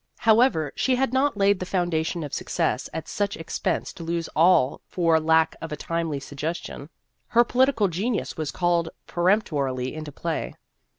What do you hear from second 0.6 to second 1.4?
she had not